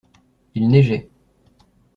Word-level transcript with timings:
Il 0.55 0.67
neigeait. 0.67 1.07